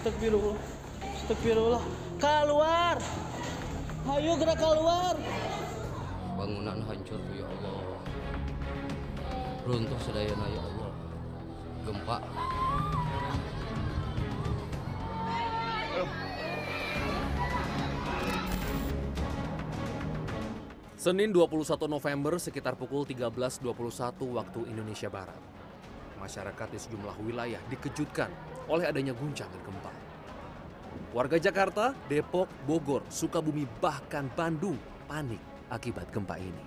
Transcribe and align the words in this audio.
Astagfirullah. 0.00 0.56
Astagfirullah. 1.04 1.84
Keluar. 2.16 2.96
Ayo 4.08 4.32
gerak 4.40 4.56
keluar. 4.56 5.16
bangunan 6.40 6.80
hancur 6.88 7.20
ya 7.36 7.44
Allah 7.44 8.00
runtuh 9.68 10.00
sedayana 10.00 10.46
ya 10.48 10.60
Allah 10.72 10.90
gempa 11.84 12.16
Senin 20.96 21.32
21 21.32 21.60
November 21.88 22.40
sekitar 22.40 22.76
pukul 22.76 23.04
13.21 23.08 23.64
waktu 24.36 24.60
Indonesia 24.68 25.08
Barat. 25.08 25.59
Masyarakat 26.20 26.68
di 26.68 26.78
sejumlah 26.78 27.16
wilayah 27.24 27.58
dikejutkan 27.72 28.28
oleh 28.68 28.84
adanya 28.84 29.16
guncangan 29.16 29.56
gempa. 29.64 29.92
Warga 31.16 31.40
Jakarta, 31.40 31.96
Depok, 32.06 32.46
Bogor, 32.68 33.02
Sukabumi 33.08 33.64
bahkan 33.80 34.28
Bandung 34.30 34.76
panik 35.08 35.40
akibat 35.72 36.12
gempa 36.12 36.36
ini. 36.36 36.64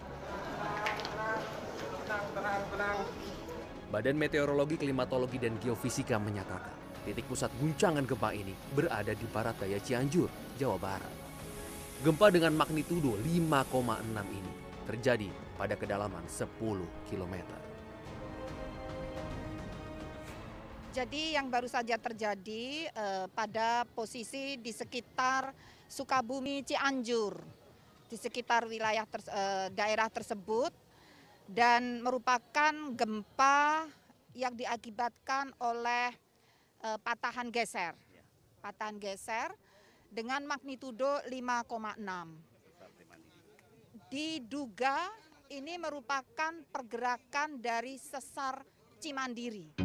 Badan 3.94 4.18
Meteorologi, 4.18 4.76
Klimatologi, 4.82 5.38
dan 5.38 5.56
Geofisika 5.62 6.18
menyatakan 6.18 6.74
titik 7.06 7.30
pusat 7.30 7.54
guncangan 7.62 8.10
gempa 8.10 8.34
ini 8.34 8.58
berada 8.74 9.14
di 9.14 9.28
barat 9.30 9.54
daya 9.62 9.78
Cianjur, 9.78 10.28
Jawa 10.58 10.82
Barat. 10.82 11.14
Gempa 12.02 12.28
dengan 12.34 12.58
magnitudo 12.58 13.16
5,6 13.22 13.78
ini 14.34 14.54
terjadi 14.90 15.30
pada 15.56 15.80
kedalaman 15.80 16.26
10 16.28 16.50
km. 17.08 17.36
Jadi 20.94 21.34
yang 21.34 21.50
baru 21.50 21.66
saja 21.66 21.98
terjadi 21.98 22.86
eh, 22.86 23.26
pada 23.34 23.82
posisi 23.98 24.62
di 24.62 24.70
sekitar 24.70 25.50
Sukabumi 25.90 26.62
Cianjur, 26.62 27.34
di 28.06 28.14
sekitar 28.14 28.70
wilayah 28.70 29.02
ters- 29.10 29.26
eh, 29.26 29.74
daerah 29.74 30.06
tersebut 30.14 30.70
dan 31.50 31.98
merupakan 32.06 32.94
gempa 32.94 33.90
yang 34.38 34.54
diakibatkan 34.54 35.50
oleh 35.66 36.14
eh, 36.86 36.98
patahan 37.02 37.50
geser, 37.50 37.98
patahan 38.62 39.02
geser 39.02 39.50
dengan 40.14 40.46
magnitudo 40.46 41.26
5,6. 41.26 44.14
Diduga 44.14 45.10
ini 45.50 45.74
merupakan 45.82 46.54
pergerakan 46.70 47.58
dari 47.58 47.98
sesar 47.98 48.62
Cimandiri. 49.02 49.83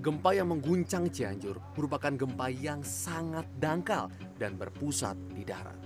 Gempa 0.00 0.32
yang 0.32 0.48
mengguncang 0.48 1.12
Cianjur 1.12 1.60
merupakan 1.76 2.08
gempa 2.08 2.48
yang 2.48 2.80
sangat 2.80 3.44
dangkal 3.60 4.08
dan 4.40 4.56
berpusat 4.56 5.12
di 5.36 5.44
darat. 5.44 5.76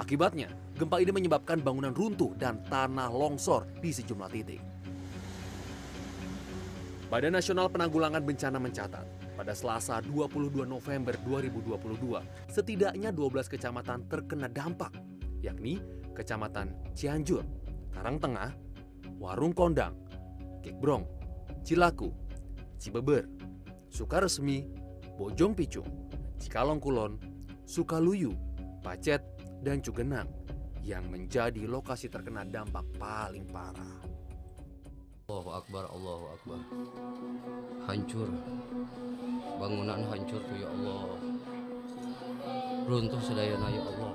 Akibatnya, 0.00 0.48
gempa 0.80 0.96
ini 0.96 1.12
menyebabkan 1.12 1.60
bangunan 1.60 1.92
runtuh 1.92 2.32
dan 2.40 2.64
tanah 2.72 3.12
longsor 3.12 3.68
di 3.84 3.92
sejumlah 3.92 4.32
titik. 4.32 4.64
Badan 7.12 7.36
Nasional 7.36 7.68
Penanggulangan 7.68 8.24
Bencana 8.24 8.56
mencatat, 8.56 9.04
pada 9.36 9.52
Selasa 9.52 10.00
22 10.00 10.64
November 10.64 11.12
2022, 11.28 12.24
setidaknya 12.48 13.12
12 13.12 13.44
kecamatan 13.44 14.08
terkena 14.08 14.48
dampak, 14.48 14.96
yakni 15.44 15.84
Kecamatan 16.16 16.72
Cianjur, 16.96 17.44
Karangtengah, 17.92 18.56
Warung 19.20 19.52
Kondang, 19.52 19.92
Kikbrong, 20.64 21.04
Cilaku, 21.64 22.27
Cibeber, 22.78 23.26
Sukaresmi, 23.90 24.62
Bojong 25.18 25.52
Picung, 25.58 25.90
Cikalong 26.38 26.78
Kulon, 26.78 27.18
Sukaluyu, 27.66 28.32
Pacet, 28.86 29.20
dan 29.66 29.82
Cugenang 29.82 30.30
yang 30.86 31.02
menjadi 31.10 31.66
lokasi 31.66 32.06
terkena 32.06 32.46
dampak 32.46 32.86
paling 32.96 33.44
parah. 33.50 33.98
Allahu 35.28 35.50
Akbar 35.52 35.84
Allahu 35.92 36.24
Akbar. 36.32 36.58
Hancur. 37.84 38.30
Bangunan 39.58 40.00
hancur 40.08 40.40
tuh 40.40 40.56
ya 40.56 40.68
Allah. 40.72 41.02
Runtuh 42.88 43.20
sedayana 43.20 43.68
ya 43.68 43.82
Allah. 43.84 44.14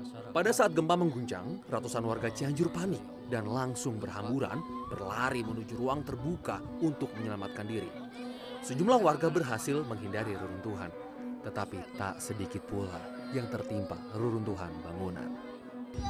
Masyarakat 0.00 0.32
Pada 0.32 0.50
saat 0.54 0.72
gempa 0.72 0.96
mengguncang, 0.96 1.60
ratusan 1.68 2.06
warga 2.06 2.32
Cianjur 2.32 2.72
panik 2.72 3.19
dan 3.30 3.46
langsung 3.46 3.96
berhamburan 4.02 4.58
berlari 4.90 5.46
menuju 5.46 5.78
ruang 5.78 6.02
terbuka 6.02 6.58
untuk 6.82 7.14
menyelamatkan 7.14 7.64
diri. 7.64 7.88
Sejumlah 8.66 8.98
warga 9.00 9.30
berhasil 9.30 9.86
menghindari 9.86 10.34
reruntuhan, 10.36 10.90
tetapi 11.46 11.78
tak 11.96 12.18
sedikit 12.18 12.66
pula 12.66 12.98
yang 13.30 13.46
tertimpa 13.46 13.96
reruntuhan 14.12 14.74
bangunan. 14.82 15.30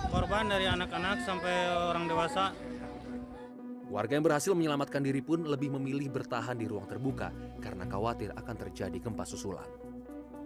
Korban 0.08 0.48
dari 0.48 0.66
anak-anak 0.66 1.22
sampai 1.24 1.54
orang 1.92 2.04
dewasa 2.08 2.52
Warga 3.90 4.14
yang 4.14 4.22
berhasil 4.22 4.54
menyelamatkan 4.54 5.02
diri 5.02 5.18
pun 5.18 5.42
lebih 5.42 5.74
memilih 5.74 6.14
bertahan 6.14 6.54
di 6.54 6.70
ruang 6.70 6.86
terbuka 6.86 7.34
karena 7.58 7.82
khawatir 7.90 8.30
akan 8.38 8.54
terjadi 8.54 9.02
gempa 9.02 9.26
susulan. 9.26 9.66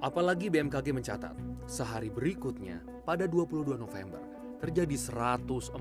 Apalagi 0.01 0.49
BMKG 0.49 0.97
mencatat, 0.97 1.37
sehari 1.69 2.09
berikutnya 2.09 2.81
pada 3.05 3.29
22 3.29 3.77
November 3.77 4.44
terjadi 4.61 4.97
141 4.99 5.79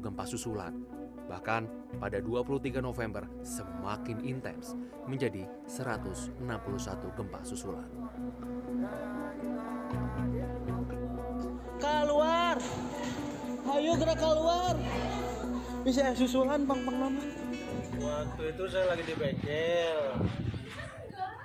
gempa 0.00 0.24
susulan. 0.24 0.74
Bahkan 1.24 1.62
pada 1.98 2.20
23 2.20 2.84
November 2.84 3.24
semakin 3.40 4.20
intens 4.24 4.76
menjadi 5.08 5.48
161 5.66 6.38
gempa 7.16 7.40
susulan. 7.42 7.88
keluar. 11.84 12.56
Ayo 13.64 13.92
gerak 13.98 14.18
keluar. 14.20 14.74
Bisa 15.84 16.16
susulan 16.16 16.64
bang 16.64 16.80
bang 16.84 16.96
mama. 16.96 17.24
Waktu 18.00 18.42
itu 18.56 18.64
saya 18.68 18.84
lagi 18.92 19.02
di 19.04 19.14
bengkel. 19.16 20.00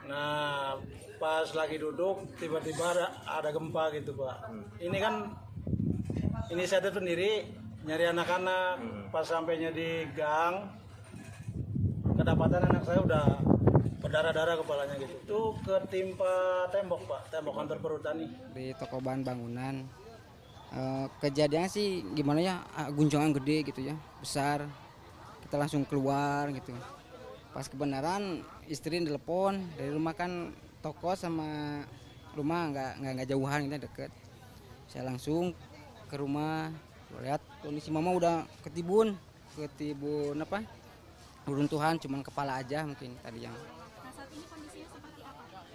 Nah, 0.08 0.80
pas 1.22 1.48
lagi 1.54 1.78
duduk 1.78 2.26
tiba-tiba 2.40 2.96
ada, 2.96 3.08
ada 3.28 3.50
gempa 3.54 3.94
gitu, 3.94 4.18
Pak. 4.18 4.50
Ini 4.82 4.98
kan 4.98 5.16
ini 6.50 6.64
saya 6.66 6.86
tuh 6.90 7.02
sendiri 7.02 7.46
nyari 7.86 8.06
anak-anak. 8.12 8.76
Pas 9.10 9.26
sampainya 9.26 9.74
di 9.74 10.06
gang 10.14 10.74
kedapatan 12.18 12.68
anak 12.68 12.84
saya 12.84 13.00
udah 13.02 13.26
berdarah-darah 14.02 14.56
kepalanya 14.60 14.96
gitu. 15.00 15.14
Itu 15.24 15.42
ketimpa 15.64 16.68
tembok, 16.74 17.02
Pak. 17.08 17.22
Tembok 17.34 17.54
kantor 17.58 17.78
perhutani. 17.82 18.28
di 18.54 18.74
toko 18.76 19.00
bahan 19.00 19.24
bangunan 19.24 19.88
Eh, 20.70 21.06
kejadiannya 21.18 21.66
sih 21.66 22.06
gimana 22.14 22.46
ya 22.46 22.62
ah, 22.78 22.94
guncangan 22.94 23.34
gede 23.42 23.74
gitu 23.74 23.90
ya 23.90 23.98
besar 24.22 24.70
kita 25.42 25.58
langsung 25.58 25.82
keluar 25.82 26.46
gitu 26.54 26.78
pas 27.50 27.66
kebenaran 27.66 28.46
istri 28.70 29.02
telepon 29.02 29.66
dari 29.74 29.90
rumah 29.90 30.14
kan 30.14 30.54
toko 30.86 31.18
sama 31.18 31.82
rumah 32.38 32.70
nggak 32.70 32.92
nggak 33.02 33.30
jauhan 33.34 33.66
gitu 33.66 33.90
deket 33.90 34.14
saya 34.86 35.10
langsung 35.10 35.58
ke 36.10 36.18
rumah 36.18 36.74
lihat 37.22 37.42
kondisi 37.62 37.94
mama 37.94 38.10
udah 38.14 38.36
ketibun 38.66 39.14
ketibun 39.54 40.38
apa? 40.42 40.66
Runtuhan 41.46 41.98
cuman 41.98 42.22
kepala 42.22 42.62
aja 42.62 42.86
mungkin 42.86 43.14
tadi 43.22 43.46
yang 43.46 43.56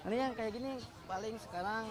ini 0.04 0.16
yang 0.20 0.34
kayak 0.36 0.52
gini 0.52 0.72
paling 1.08 1.34
sekarang 1.40 1.88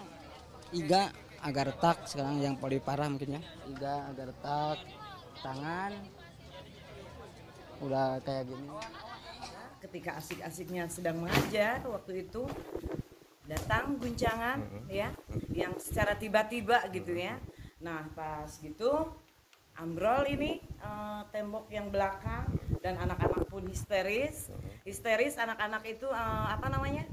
iga 0.69 1.10
agak 1.44 1.75
retak 1.75 1.98
sekarang 2.07 2.40
yang 2.40 2.56
paling 2.56 2.80
parah 2.84 3.07
mungkin 3.07 3.40
ya. 3.40 3.42
Iga 3.68 4.12
agak 4.12 4.25
retak 4.31 4.78
tangan 5.44 5.92
udah 7.84 8.24
kayak 8.24 8.48
gini. 8.48 8.68
Ketika 9.84 10.16
asik-asiknya 10.16 10.88
sedang 10.88 11.19
mengajar 11.19 11.84
waktu 11.84 12.24
itu 12.24 12.48
datang 13.44 14.00
guncangan 14.00 14.63
ya 14.88 15.12
yang 15.51 15.75
secara 15.75 16.16
tiba-tiba 16.16 16.80
gitu 16.95 17.12
ya 17.12 17.36
nah 17.83 18.07
pas 18.15 18.47
gitu 18.47 19.12
ambrol 19.75 20.24
ini 20.30 20.63
eh, 20.63 21.21
tembok 21.33 21.68
yang 21.68 21.91
belakang 21.91 22.47
dan 22.80 22.95
anak-anak 23.00 23.44
pun 23.50 23.65
histeris. 23.68 24.53
Histeris 24.85 25.35
anak-anak 25.35 25.83
itu 25.85 26.07
eh, 26.07 26.45
apa 26.50 26.69
namanya? 26.69 27.03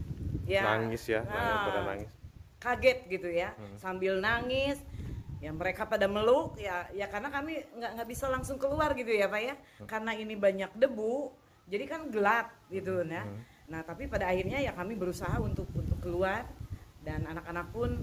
Ya. 0.47 0.63
Nangis 0.79 1.07
ya, 1.07 1.23
Ah. 1.27 1.67
pada 1.69 1.81
nangis. 1.91 2.11
kaget 2.61 3.09
gitu 3.09 3.29
ya 3.33 3.57
sambil 3.81 4.21
nangis. 4.21 4.77
Ya 5.41 5.49
mereka 5.57 5.89
pada 5.89 6.05
meluk 6.05 6.61
ya 6.61 6.85
ya 6.93 7.09
karena 7.09 7.33
kami 7.33 7.65
nggak 7.73 7.91
nggak 7.97 8.09
bisa 8.13 8.29
langsung 8.29 8.61
keluar 8.61 8.93
gitu 8.93 9.09
ya 9.09 9.33
pak 9.33 9.41
ya. 9.41 9.55
Karena 9.89 10.13
ini 10.13 10.37
banyak 10.37 10.77
debu 10.77 11.33
jadi 11.65 11.89
kan 11.89 12.13
gelap 12.13 12.53
gitu 12.69 13.01
nah. 13.03 13.25
Nah 13.65 13.81
tapi 13.81 14.05
pada 14.05 14.29
akhirnya 14.29 14.61
ya 14.61 14.77
kami 14.77 14.95
berusaha 15.01 15.41
untuk 15.41 15.67
untuk 15.73 15.97
keluar. 16.05 16.45
Dan 17.01 17.25
anak-anak 17.25 17.73
pun 17.73 17.97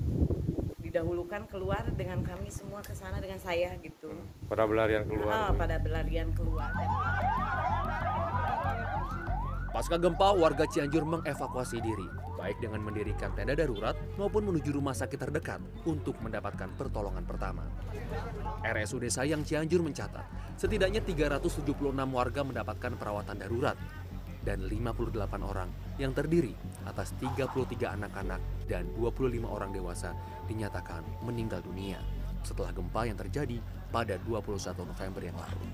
didahulukan 0.98 1.46
keluar 1.46 1.86
dengan 1.94 2.26
kami 2.26 2.50
semua 2.50 2.82
ke 2.82 2.90
sana 2.98 3.22
dengan 3.22 3.38
saya 3.38 3.78
gitu 3.86 4.10
Pada 4.50 4.66
berlarian 4.66 5.06
Ah, 5.06 5.14
keluar. 5.14 5.54
pada 5.54 5.78
berlarian 5.78 6.34
keluar 6.34 6.74
Pasca 9.70 9.94
gempa, 9.94 10.34
warga 10.34 10.66
Cianjur 10.66 11.06
mengevakuasi 11.06 11.78
diri, 11.86 12.10
baik 12.34 12.58
dengan 12.58 12.82
mendirikan 12.82 13.30
tenda 13.38 13.54
darurat 13.54 13.94
maupun 14.18 14.50
menuju 14.50 14.74
rumah 14.74 14.98
sakit 14.98 15.22
terdekat 15.22 15.62
untuk 15.86 16.18
mendapatkan 16.18 16.74
pertolongan 16.74 17.22
pertama. 17.22 17.62
RSUD 18.66 19.06
Sayang 19.06 19.46
Cianjur 19.46 19.86
mencatat, 19.86 20.26
setidaknya 20.58 21.06
376 21.06 21.94
warga 22.10 22.42
mendapatkan 22.42 22.98
perawatan 22.98 23.38
darurat 23.38 23.78
dan 24.42 24.66
58 24.66 25.46
orang 25.46 25.70
yang 26.02 26.10
terdiri 26.10 26.58
atas 26.90 27.14
33 27.22 28.02
anak-anak 28.02 28.42
dan 28.68 28.86
25 29.00 29.48
orang 29.48 29.72
dewasa 29.72 30.12
dinyatakan 30.46 31.02
meninggal 31.24 31.64
dunia 31.64 32.04
setelah 32.44 32.72
gempa 32.76 33.08
yang 33.08 33.18
terjadi 33.18 33.58
pada 33.92 34.20
21 34.28 34.84
November 34.84 35.22
yang 35.24 35.38
lalu. 35.40 35.68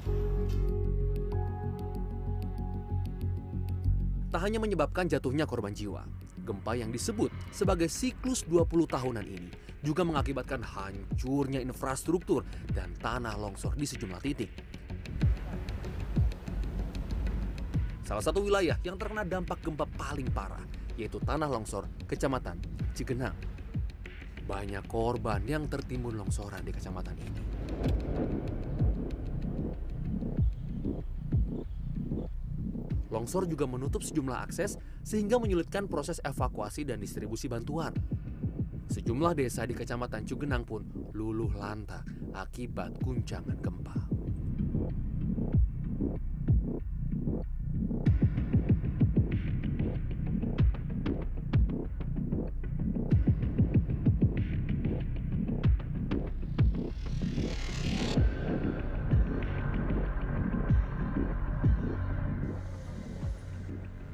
Tak 4.33 4.41
hanya 4.49 4.57
menyebabkan 4.57 5.05
jatuhnya 5.05 5.45
korban 5.45 5.77
jiwa, 5.77 6.01
gempa 6.41 6.73
yang 6.73 6.89
disebut 6.89 7.29
sebagai 7.53 7.85
siklus 7.85 8.41
20 8.49 8.65
tahunan 8.89 9.25
ini 9.25 9.49
juga 9.83 10.01
mengakibatkan 10.01 10.63
hancurnya 10.63 11.61
infrastruktur 11.61 12.41
dan 12.73 12.95
tanah 12.97 13.37
longsor 13.37 13.77
di 13.77 13.85
sejumlah 13.85 14.21
titik. 14.23 14.49
Salah 18.03 18.23
satu 18.23 18.41
wilayah 18.41 18.79
yang 18.81 18.97
terkena 18.97 19.21
dampak 19.21 19.61
gempa 19.61 19.85
paling 19.93 20.27
parah 20.33 20.63
yaitu 20.97 21.17
tanah 21.21 21.49
longsor 21.49 21.89
Kecamatan 22.05 22.57
Cigenang. 22.93 23.35
Banyak 24.43 24.85
korban 24.91 25.39
yang 25.47 25.71
tertimbun 25.71 26.19
longsoran 26.19 26.61
di 26.67 26.75
kecamatan 26.75 27.15
ini. 27.15 27.41
Longsor 33.13 33.45
juga 33.45 33.69
menutup 33.69 34.01
sejumlah 34.01 34.41
akses 34.49 34.81
sehingga 35.05 35.37
menyulitkan 35.37 35.85
proses 35.85 36.17
evakuasi 36.25 36.83
dan 36.83 36.97
distribusi 36.97 37.45
bantuan. 37.45 37.93
Sejumlah 38.89 39.37
desa 39.37 39.63
di 39.63 39.77
Kecamatan 39.77 40.25
Cugenang 40.25 40.65
pun 40.65 40.83
luluh 41.13 41.53
lantah 41.53 42.01
akibat 42.33 42.97
guncangan 43.05 43.57
gempa. 43.61 43.97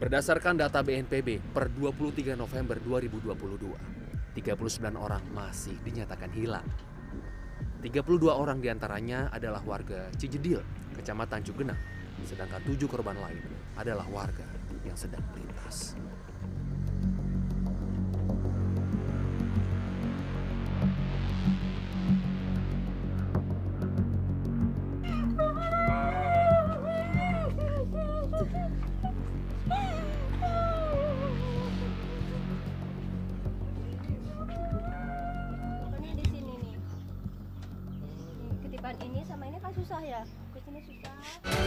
Berdasarkan 0.09 0.57
data 0.57 0.81
BNPB 0.81 1.53
per 1.53 1.69
23 1.69 2.33
November 2.33 2.81
2022, 2.81 4.33
39 4.41 4.97
orang 4.97 5.21
masih 5.37 5.77
dinyatakan 5.85 6.33
hilang. 6.33 6.65
32 7.85 8.17
orang 8.33 8.57
di 8.57 8.73
antaranya 8.73 9.29
adalah 9.29 9.61
warga 9.61 10.09
Cijedil, 10.17 10.65
Kecamatan 10.97 11.45
Cugenang, 11.45 11.77
sedangkan 12.25 12.57
tujuh 12.65 12.89
korban 12.89 13.21
lain 13.21 13.37
adalah 13.77 14.09
warga 14.09 14.49
yang 14.81 14.97
sedang 14.97 15.21
melintas. 15.29 15.93
Ya. 40.09 40.21
Ke 40.53 40.59
sini 40.65 40.79
susah. 40.81 41.58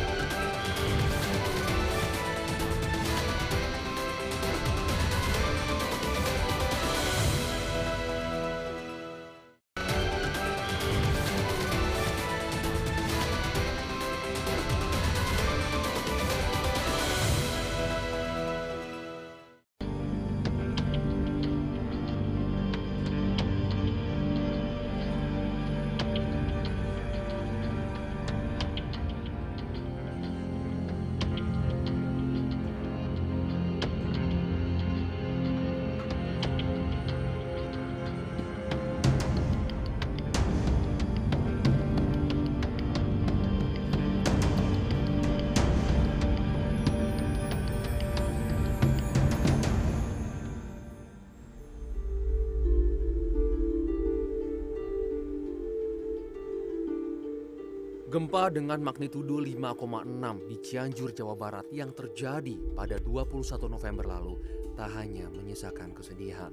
Gempa 58.32 58.48
dengan 58.48 58.80
magnitudo 58.80 59.44
5,6 59.44 60.48
di 60.48 60.56
Cianjur, 60.64 61.12
Jawa 61.12 61.36
Barat 61.36 61.68
yang 61.68 61.92
terjadi 61.92 62.56
pada 62.72 62.96
21 62.96 63.44
November 63.68 64.08
lalu 64.08 64.40
tak 64.72 64.88
hanya 64.96 65.28
menyisakan 65.28 65.92
kesedihan. 65.92 66.48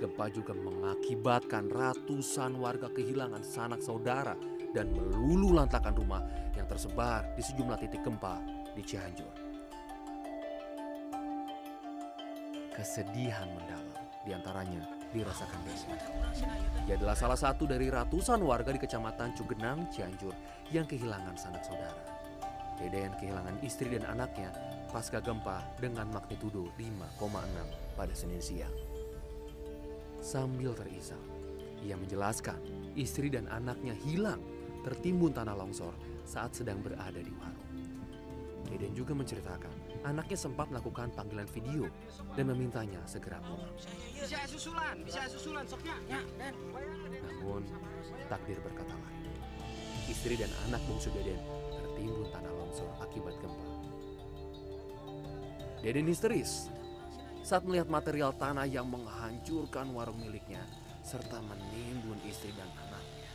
Gempa 0.00 0.32
juga 0.32 0.56
mengakibatkan 0.56 1.68
ratusan 1.68 2.56
warga 2.56 2.88
kehilangan 2.88 3.44
sanak 3.44 3.84
saudara 3.84 4.32
dan 4.72 4.96
melulu 4.96 5.52
lantakan 5.52 5.92
rumah 5.92 6.24
yang 6.56 6.64
tersebar 6.64 7.28
di 7.36 7.44
sejumlah 7.44 7.76
titik 7.84 8.00
gempa 8.00 8.40
di 8.72 8.80
Cianjur. 8.80 9.34
Kesedihan 12.72 13.52
mendalam 13.52 14.08
di 14.24 14.32
antaranya 14.32 14.97
dirasakan 15.12 15.60
Desi. 15.64 15.88
Ia 16.88 16.94
adalah 16.96 17.16
salah 17.16 17.38
satu 17.38 17.64
dari 17.64 17.88
ratusan 17.88 18.40
warga 18.44 18.72
di 18.72 18.80
Kecamatan 18.80 19.32
Cugenang, 19.36 19.88
Cianjur 19.92 20.32
yang 20.72 20.84
kehilangan 20.84 21.36
sanak 21.36 21.64
saudara. 21.64 22.02
Deden 22.78 23.10
kehilangan 23.18 23.58
istri 23.66 23.90
dan 23.90 24.06
anaknya 24.06 24.54
pasca 24.94 25.18
gempa 25.18 25.66
dengan 25.82 26.06
magnitudo 26.14 26.70
5,6 26.78 27.98
pada 27.98 28.14
Senin 28.14 28.38
siang. 28.38 28.72
Sambil 30.22 30.78
terisak, 30.78 31.18
ia 31.82 31.98
menjelaskan 31.98 32.58
istri 32.94 33.30
dan 33.30 33.50
anaknya 33.50 33.98
hilang 34.06 34.42
tertimbun 34.86 35.34
tanah 35.34 35.58
longsor 35.58 35.94
saat 36.22 36.54
sedang 36.54 36.78
berada 36.78 37.18
di 37.18 37.32
warung. 37.34 37.68
Deden 38.68 38.94
juga 38.94 39.16
menceritakan 39.16 39.87
anaknya 40.06 40.38
sempat 40.38 40.70
melakukan 40.70 41.10
panggilan 41.14 41.48
video 41.50 41.90
dan 42.38 42.50
memintanya 42.50 43.02
segera 43.08 43.42
pulang. 43.42 43.72
Bisa 44.14 44.38
susulan, 44.46 44.96
bisa 45.02 45.26
susulan 45.26 45.64
soknya. 45.66 45.96
Ya, 46.06 46.20
Den. 46.38 46.54
Namun, 47.42 47.62
takdir 48.30 48.58
berkata 48.62 48.94
lain. 48.94 49.32
Istri 50.08 50.40
dan 50.40 50.52
anak 50.68 50.80
bungsu 50.88 51.12
Deden 51.12 51.40
tertimbun 51.74 52.28
tanah 52.32 52.52
longsor 52.52 52.88
akibat 53.02 53.34
gempa. 53.42 53.66
Deden 55.84 56.08
histeris 56.10 56.72
saat 57.44 57.64
melihat 57.64 57.88
material 57.88 58.34
tanah 58.36 58.68
yang 58.68 58.88
menghancurkan 58.88 59.88
warung 59.96 60.20
miliknya 60.20 60.60
serta 61.04 61.40
menimbun 61.40 62.20
istri 62.28 62.52
dan 62.52 62.68
anaknya. 62.76 63.30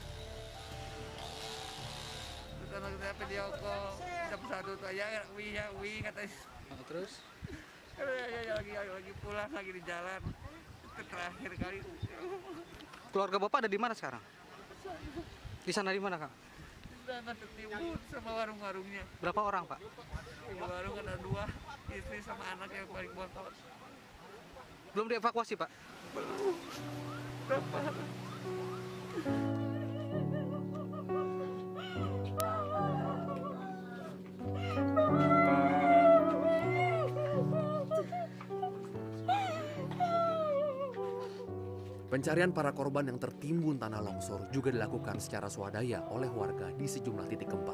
Kalau 2.74 2.90
kita 2.90 3.10
video 3.22 3.46
call, 3.62 3.86
jam 4.34 4.42
satu 4.50 4.72
tuh 4.82 4.92
ya, 4.94 5.06
wi 5.38 5.54
ya, 5.54 5.66
wi 5.78 6.02
katanya. 6.02 6.53
Terus 6.88 7.14
Ya, 7.94 8.10
ya, 8.10 8.26
ya, 8.42 8.54
lagi 8.58 8.74
lagi 8.74 9.12
pulang 9.22 9.52
lagi 9.54 9.70
di 9.70 9.82
jalan. 9.86 10.22
Terakhir 10.98 11.52
kali. 11.62 11.80
keluarga 13.14 13.38
bapak 13.38 13.58
ada 13.66 13.70
di 13.70 13.78
mana 13.78 13.94
sekarang? 13.94 14.24
Di 15.62 15.70
sana 15.70 15.94
di 15.94 16.02
mana 16.02 16.18
kak? 16.18 16.34
Tertimbun 17.06 18.02
sama 18.10 18.32
warung-warungnya. 18.34 19.06
Berapa 19.22 19.42
orang 19.46 19.64
pak? 19.70 19.80
Di 20.50 20.56
warung 20.58 20.98
ada 20.98 21.16
dua, 21.22 21.46
istri 21.94 22.20
sama 22.26 22.44
anak 22.58 22.74
yang 22.74 22.90
paling 22.90 23.14
botol. 23.14 23.48
Belum 24.98 25.08
dievakuasi 25.14 25.54
pak? 25.54 25.70
Pencarian 42.14 42.54
para 42.54 42.70
korban 42.78 43.10
yang 43.10 43.18
tertimbun 43.18 43.82
tanah 43.82 43.98
longsor 43.98 44.46
juga 44.54 44.70
dilakukan 44.70 45.18
secara 45.18 45.50
swadaya 45.50 46.06
oleh 46.14 46.30
warga 46.30 46.70
di 46.70 46.86
sejumlah 46.86 47.26
titik 47.26 47.50
gempa. 47.50 47.74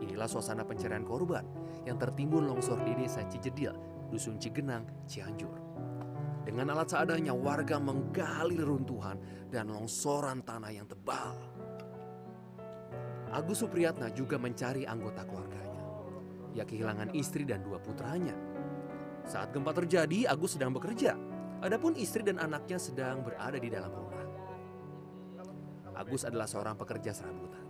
Inilah 0.00 0.24
suasana 0.24 0.64
pencarian 0.64 1.04
korban 1.04 1.44
yang 1.84 2.00
tertimbun 2.00 2.48
longsor 2.48 2.80
di 2.88 2.96
desa 2.96 3.20
Cijedil, 3.28 3.76
Dusun 4.08 4.40
Cigenang, 4.40 4.88
Cianjur. 5.04 5.52
Dengan 6.40 6.72
alat 6.72 6.88
seadanya 6.88 7.36
warga 7.36 7.76
menggali 7.76 8.56
reruntuhan 8.56 9.20
dan 9.52 9.68
longsoran 9.68 10.40
tanah 10.40 10.72
yang 10.72 10.88
tebal. 10.88 11.36
Agus 13.28 13.60
Supriyatna 13.60 14.08
juga 14.16 14.40
mencari 14.40 14.88
anggota 14.88 15.20
keluarganya. 15.28 15.84
Ia 16.56 16.64
kehilangan 16.64 17.12
istri 17.12 17.44
dan 17.44 17.60
dua 17.60 17.76
putranya. 17.76 18.32
Saat 19.28 19.52
gempa 19.52 19.76
terjadi, 19.76 20.32
Agus 20.32 20.56
sedang 20.56 20.72
bekerja. 20.72 21.29
Adapun 21.60 21.92
istri 22.00 22.24
dan 22.24 22.40
anaknya 22.40 22.80
sedang 22.80 23.20
berada 23.20 23.60
di 23.60 23.68
dalam 23.68 23.92
rumah. 23.92 24.24
Agus 25.92 26.24
adalah 26.24 26.48
seorang 26.48 26.72
pekerja 26.80 27.12
serabutan. 27.12 27.60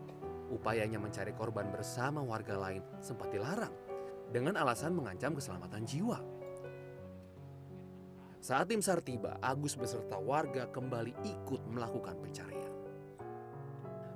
Upayanya 0.54 1.02
mencari 1.02 1.34
korban 1.34 1.66
bersama 1.74 2.22
warga 2.22 2.54
lain 2.54 2.86
sempat 3.02 3.34
dilarang 3.34 3.74
dengan 4.30 4.54
alasan 4.62 4.94
mengancam 4.94 5.34
keselamatan 5.34 5.82
jiwa. 5.82 6.22
Saat 8.38 8.70
tim 8.70 8.78
SAR 8.78 9.02
tiba, 9.02 9.34
Agus 9.42 9.74
beserta 9.74 10.16
warga 10.22 10.70
kembali 10.70 11.12
ikut 11.26 11.66
melakukan 11.66 12.14
pencarian. 12.22 12.72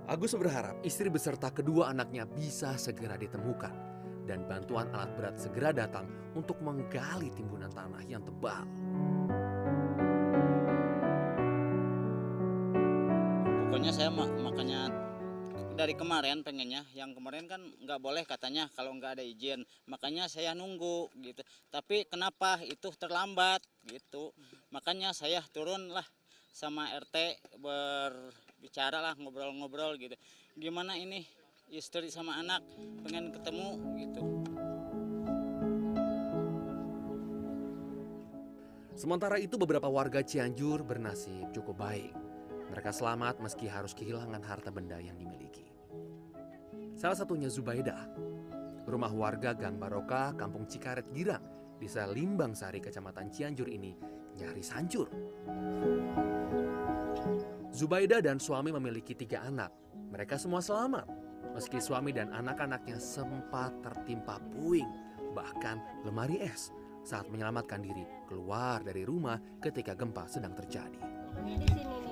Agus 0.07 0.39
berharap 0.39 0.79
istri 0.87 1.11
beserta 1.11 1.51
kedua 1.51 1.91
anaknya 1.91 2.23
bisa 2.31 2.79
segera 2.79 3.19
ditemukan 3.19 3.75
dan 4.25 4.47
bantuan 4.47 4.87
alat 4.95 5.11
berat 5.19 5.37
segera 5.37 5.75
datang 5.75 6.07
untuk 6.39 6.63
menggali 6.63 7.29
timbunan 7.35 7.73
tanah 7.75 8.07
yang 8.07 8.23
tebal. 8.23 8.65
Pokoknya 13.75 13.91
saya 13.91 14.07
ma- 14.07 14.31
makanya 14.39 14.87
dari 15.75 15.99
kemarin 15.99 16.47
pengennya, 16.47 16.87
yang 16.95 17.11
kemarin 17.11 17.51
kan 17.51 17.59
nggak 17.59 17.99
boleh 17.99 18.23
katanya 18.23 18.71
kalau 18.71 18.95
nggak 18.95 19.19
ada 19.19 19.27
izin, 19.27 19.67
makanya 19.91 20.31
saya 20.31 20.55
nunggu 20.55 21.11
gitu. 21.19 21.43
Tapi 21.75 22.07
kenapa 22.07 22.63
itu 22.63 22.95
terlambat 22.95 23.67
gitu? 23.91 24.31
Makanya 24.71 25.11
saya 25.11 25.43
turun 25.51 25.91
lah 25.91 26.07
sama 26.55 26.87
RT 26.87 27.35
berbicara 27.59 29.03
lah 29.03 29.19
ngobrol-ngobrol 29.19 29.99
gitu. 29.99 30.15
Gimana 30.55 30.95
ini 30.95 31.27
istri 31.67 32.15
sama 32.15 32.39
anak 32.39 32.63
pengen 33.03 33.35
ketemu 33.35 33.75
gitu. 33.99 34.23
Sementara 38.95 39.43
itu 39.43 39.59
beberapa 39.59 39.91
warga 39.91 40.23
Cianjur 40.23 40.87
bernasib 40.87 41.51
cukup 41.51 41.75
baik. 41.75 42.34
Mereka 42.75 42.91
selamat 42.91 43.39
meski 43.39 43.71
harus 43.71 43.95
kehilangan 43.95 44.43
harta 44.43 44.75
benda 44.75 44.99
yang 44.99 45.15
dimiliki. 45.15 45.63
Salah 46.99 47.15
satunya 47.15 47.47
Zubaidah. 47.47 48.11
Rumah 48.91 49.15
warga 49.15 49.55
Gang 49.55 49.79
Barokah, 49.79 50.35
Kampung 50.35 50.67
Cikaret 50.67 51.07
Girang, 51.15 51.47
Desa 51.79 52.03
Limbang 52.11 52.51
Sari, 52.51 52.83
Kecamatan 52.83 53.31
Cianjur 53.31 53.71
ini 53.71 53.95
nyaris 54.35 54.75
hancur. 54.75 55.07
Zubaidah 57.71 58.19
dan 58.19 58.43
suami 58.43 58.75
memiliki 58.75 59.15
tiga 59.15 59.47
anak. 59.47 59.71
Mereka 60.11 60.35
semua 60.35 60.59
selamat. 60.59 61.07
Meski 61.55 61.79
suami 61.79 62.11
dan 62.11 62.35
anak-anaknya 62.35 62.99
sempat 62.99 63.71
tertimpa 63.87 64.43
puing, 64.51 64.91
bahkan 65.31 65.79
lemari 66.03 66.43
es 66.43 66.75
saat 67.07 67.31
menyelamatkan 67.31 67.87
diri 67.87 68.03
keluar 68.27 68.83
dari 68.83 69.07
rumah 69.07 69.39
ketika 69.63 69.95
gempa 69.95 70.27
sedang 70.27 70.59
terjadi. 70.59 70.99
Ini 71.47 71.67
sini 71.71 72.04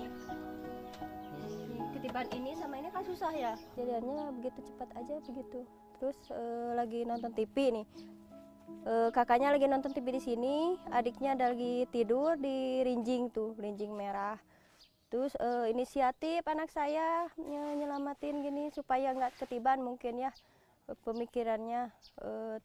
Ketiban 2.03 2.27
ini 2.35 2.51
sama 2.59 2.83
ini 2.83 2.91
kan 2.91 3.07
susah 3.07 3.31
ya. 3.31 3.55
Jadiannya 3.79 4.35
begitu 4.43 4.59
cepat 4.75 4.91
aja 4.99 5.23
begitu. 5.23 5.63
Terus 6.03 6.19
eh, 6.35 6.75
lagi 6.75 7.07
nonton 7.07 7.31
TV 7.31 7.79
nih. 7.79 7.87
Eh, 8.91 9.11
kakaknya 9.15 9.55
lagi 9.55 9.71
nonton 9.71 9.95
TV 9.95 10.19
di 10.19 10.19
sini, 10.19 10.75
adiknya 10.91 11.39
ada 11.39 11.55
lagi 11.55 11.87
tidur 11.95 12.35
di 12.35 12.83
rinjing 12.83 13.31
tuh, 13.31 13.55
rinjing 13.55 13.95
merah. 13.95 14.35
Terus 15.15 15.39
eh, 15.39 15.71
inisiatif 15.71 16.43
anak 16.43 16.75
saya 16.75 17.31
nye- 17.39 17.79
nyelamatin 17.79 18.43
gini 18.43 18.75
supaya 18.75 19.15
nggak 19.15 19.39
ketiban 19.39 19.79
mungkin 19.79 20.27
ya 20.27 20.35
pemikirannya 21.07 21.87
eh, 22.19 22.59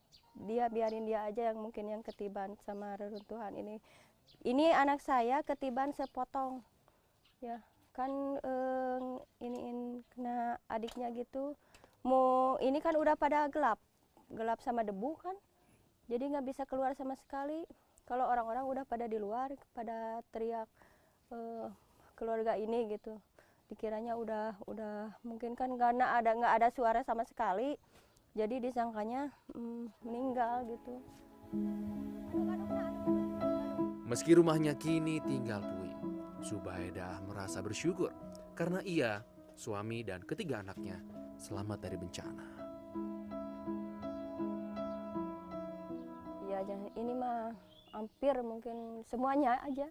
dia 0.50 0.66
biarin 0.66 1.06
dia 1.06 1.30
aja 1.30 1.54
yang 1.54 1.62
mungkin 1.62 1.86
yang 1.94 2.02
ketiban 2.02 2.58
sama 2.66 2.98
reruntuhan 2.98 3.54
ini. 3.54 3.78
Ini 4.42 4.74
anak 4.74 4.98
saya 4.98 5.46
ketiban 5.46 5.94
sepotong 5.94 6.66
ya 7.38 7.62
kan 7.98 8.38
eh, 8.38 9.02
iniin 9.42 10.06
kena 10.14 10.62
adiknya 10.70 11.10
gitu. 11.18 11.58
Mau 12.06 12.62
ini 12.62 12.78
kan 12.78 12.94
udah 12.94 13.18
pada 13.18 13.50
gelap. 13.50 13.82
Gelap 14.30 14.62
sama 14.62 14.86
debu 14.86 15.18
kan. 15.18 15.34
Jadi 16.06 16.30
nggak 16.30 16.46
bisa 16.46 16.64
keluar 16.70 16.94
sama 16.94 17.18
sekali. 17.18 17.66
Kalau 18.06 18.30
orang-orang 18.30 18.64
udah 18.70 18.84
pada 18.86 19.10
di 19.10 19.18
luar 19.18 19.50
pada 19.74 20.22
teriak 20.30 20.70
eh, 21.34 21.68
keluarga 22.14 22.54
ini 22.54 22.94
gitu. 22.94 23.18
Dikiranya 23.68 24.14
udah 24.16 24.56
udah 24.70 25.18
mungkin 25.26 25.58
kan 25.58 25.74
karena 25.76 26.16
ada 26.16 26.38
nggak 26.38 26.54
ada 26.62 26.70
suara 26.70 27.02
sama 27.02 27.26
sekali. 27.26 27.74
Jadi 28.38 28.62
disangkanya 28.62 29.34
mm, 29.58 30.06
meninggal 30.06 30.70
gitu. 30.70 31.02
Meski 34.08 34.40
rumahnya 34.40 34.72
kini 34.76 35.20
tinggal 35.20 35.60
puing, 35.60 35.87
Zubaidah 36.48 37.20
merasa 37.28 37.60
bersyukur 37.60 38.16
karena 38.56 38.80
ia, 38.88 39.20
suami 39.60 40.00
dan 40.08 40.24
ketiga 40.24 40.64
anaknya 40.64 41.04
selamat 41.36 41.84
dari 41.84 41.98
bencana. 42.00 42.48
ya 46.48 46.64
ini 46.98 47.14
mah 47.14 47.54
hampir 47.94 48.34
mungkin 48.42 49.06
semuanya 49.06 49.62
aja 49.62 49.88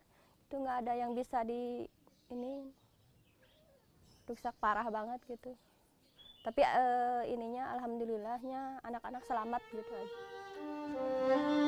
itu 0.46 0.54
nggak 0.56 0.82
ada 0.82 0.92
yang 0.98 1.14
bisa 1.14 1.44
di 1.46 1.86
ini 2.32 2.72
rusak 4.26 4.54
parah 4.58 4.86
banget 4.90 5.22
gitu 5.30 5.54
tapi 6.42 6.62
eh, 6.62 7.22
ininya 7.30 7.74
alhamdulillahnya 7.74 8.78
anak-anak 8.86 9.22
selamat 9.26 9.62
gitu 9.74 9.90
aja. 9.90 11.65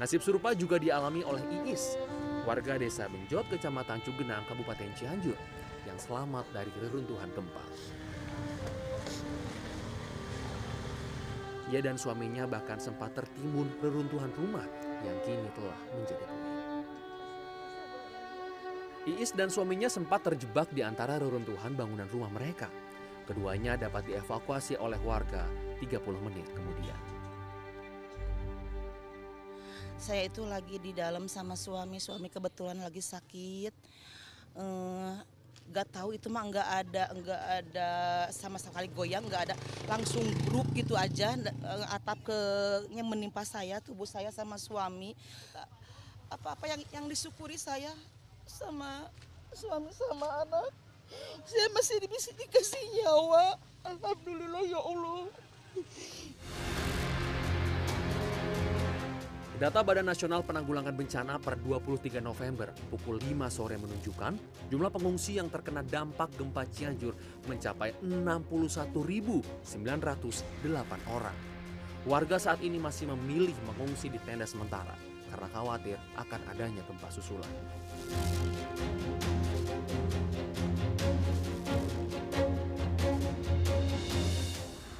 Nasib 0.00 0.24
serupa 0.24 0.56
juga 0.56 0.80
dialami 0.80 1.20
oleh 1.20 1.44
Iis, 1.60 2.00
warga 2.48 2.80
desa 2.80 3.04
Benjot, 3.04 3.44
kecamatan 3.52 4.00
Cugenang, 4.00 4.48
Kabupaten 4.48 4.88
Cianjur, 4.96 5.36
yang 5.84 6.00
selamat 6.00 6.48
dari 6.56 6.72
reruntuhan 6.80 7.28
gempa. 7.36 7.60
Ia 11.68 11.84
dan 11.84 12.00
suaminya 12.00 12.48
bahkan 12.48 12.80
sempat 12.80 13.12
tertimbun 13.12 13.68
reruntuhan 13.84 14.32
rumah 14.40 14.64
yang 15.04 15.20
kini 15.20 15.52
telah 15.52 15.76
menjadi 15.92 16.24
puing. 16.24 16.48
Iis 19.20 19.36
dan 19.36 19.52
suaminya 19.52 19.92
sempat 19.92 20.24
terjebak 20.24 20.72
di 20.72 20.80
antara 20.80 21.20
reruntuhan 21.20 21.76
bangunan 21.76 22.08
rumah 22.08 22.32
mereka. 22.32 22.72
Keduanya 23.28 23.76
dapat 23.76 24.08
dievakuasi 24.08 24.80
oleh 24.80 24.98
warga 25.04 25.44
30 25.76 26.24
menit 26.24 26.48
kemudian. 26.56 27.09
Saya 30.00 30.32
itu 30.32 30.40
lagi 30.48 30.80
di 30.80 30.96
dalam 30.96 31.28
sama 31.28 31.52
suami 31.52 32.00
suami 32.00 32.32
kebetulan 32.32 32.80
lagi 32.80 33.04
sakit. 33.04 33.74
Nggak 35.70 35.86
tahu 35.92 36.16
itu 36.16 36.26
mah 36.32 36.48
nggak 36.48 36.68
ada 36.82 37.04
nggak 37.14 37.42
ada 37.62 37.90
sama 38.32 38.56
sekali 38.56 38.88
goyang 38.90 39.28
nggak 39.28 39.52
ada. 39.52 39.54
Langsung 39.86 40.24
grup 40.48 40.66
gitu 40.72 40.96
aja 40.96 41.36
eh, 41.36 41.86
atap 41.92 42.16
ke 42.24 42.38
yang 42.96 43.06
menimpa 43.06 43.44
saya 43.44 43.78
tubuh 43.84 44.08
saya 44.08 44.32
sama 44.32 44.56
suami. 44.56 45.12
Apa 46.32 46.56
apa 46.56 46.64
yang 46.64 46.80
yang 46.90 47.04
disyukuri 47.06 47.60
saya 47.60 47.92
sama 48.48 49.04
suami 49.52 49.92
sama 49.92 50.26
anak. 50.48 50.72
Saya 51.44 51.68
masih 51.76 52.00
bisa 52.08 52.32
dikasih 52.34 52.82
nyawa. 53.04 53.60
Alhamdulillah 53.84 54.64
ya 54.64 54.80
allah 54.80 55.28
Data 59.60 59.84
Badan 59.84 60.08
Nasional 60.08 60.40
Penanggulangan 60.40 60.96
Bencana 60.96 61.36
per 61.36 61.60
23 61.60 62.24
November 62.24 62.72
pukul 62.88 63.20
5 63.20 63.44
sore 63.52 63.76
menunjukkan 63.76 64.32
jumlah 64.72 64.88
pengungsi 64.88 65.36
yang 65.36 65.52
terkena 65.52 65.84
dampak 65.84 66.32
gempa 66.32 66.64
Cianjur 66.64 67.12
mencapai 67.44 67.92
61.908 68.00 69.44
orang. 71.12 71.36
Warga 72.08 72.40
saat 72.40 72.64
ini 72.64 72.80
masih 72.80 73.12
memilih 73.12 73.52
mengungsi 73.68 74.08
di 74.08 74.16
tenda 74.24 74.48
sementara 74.48 74.96
karena 75.28 75.48
khawatir 75.52 76.00
akan 76.16 76.40
adanya 76.56 76.80
gempa 76.88 77.12
susulan. 77.12 77.52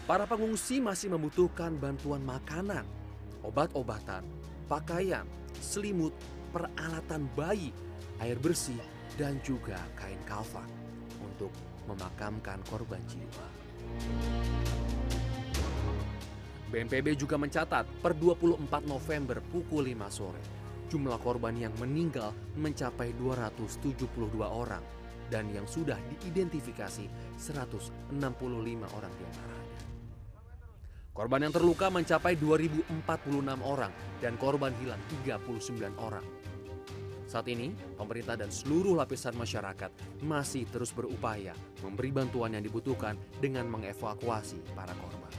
Para 0.05 0.29
pengungsi 0.29 0.85
masih 0.85 1.17
membutuhkan 1.17 1.81
bantuan 1.81 2.21
makanan 2.21 3.00
obat-obatan, 3.43 4.25
pakaian, 4.71 5.27
selimut, 5.59 6.15
peralatan 6.55 7.27
bayi, 7.35 7.75
air 8.23 8.39
bersih, 8.39 8.79
dan 9.19 9.43
juga 9.43 9.83
kain 9.99 10.23
kafan 10.23 10.71
untuk 11.19 11.50
memakamkan 11.91 12.62
korban 12.71 13.03
jiwa. 13.11 13.49
BNPB 16.71 17.19
juga 17.19 17.35
mencatat 17.35 17.83
per 17.99 18.15
24 18.15 18.87
November 18.87 19.43
pukul 19.50 19.91
5 19.91 20.07
sore, 20.07 20.43
jumlah 20.87 21.19
korban 21.19 21.59
yang 21.59 21.75
meninggal 21.83 22.31
mencapai 22.55 23.11
272 23.19 24.07
orang 24.39 24.87
dan 25.35 25.50
yang 25.50 25.67
sudah 25.67 25.99
diidentifikasi 26.15 27.11
165 27.43 28.87
orang 28.95 29.12
di 29.19 29.25
antaranya. 29.27 29.70
Korban 31.11 31.43
yang 31.43 31.55
terluka 31.55 31.90
mencapai 31.90 32.38
2046 32.38 32.87
orang 33.67 33.90
dan 34.23 34.38
korban 34.38 34.71
hilang 34.79 35.02
39 35.26 35.90
orang. 35.99 36.23
Saat 37.26 37.47
ini, 37.47 37.71
pemerintah 37.99 38.35
dan 38.35 38.50
seluruh 38.50 38.99
lapisan 38.99 39.35
masyarakat 39.38 39.90
masih 40.23 40.67
terus 40.71 40.90
berupaya 40.90 41.55
memberi 41.83 42.11
bantuan 42.11 42.59
yang 42.59 42.64
dibutuhkan 42.67 43.14
dengan 43.38 43.71
mengevakuasi 43.71 44.59
para 44.75 44.95
korban. 44.99 45.31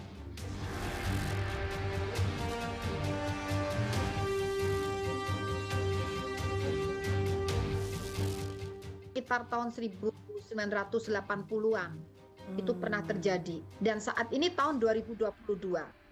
sekitar 9.32 9.48
tahun 9.48 9.72
1980-an 9.72 12.11
itu 12.58 12.76
pernah 12.76 13.04
terjadi. 13.06 13.62
Dan 13.80 14.00
saat 14.00 14.32
ini 14.34 14.52
tahun 14.52 14.82
2022 14.82 15.32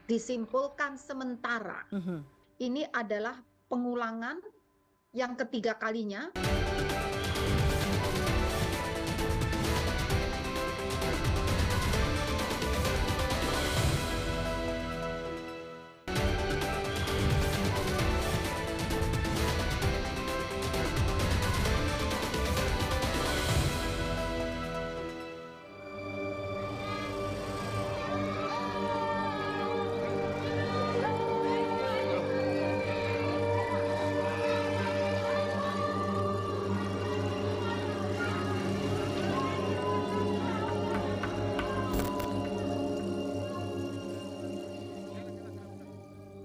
disimpulkan 0.09 0.97
sementara. 0.97 1.85
Ini 2.59 2.91
adalah 2.91 3.39
pengulangan 3.71 4.41
yang 5.15 5.33
ketiga 5.37 5.73
kalinya 5.77 6.29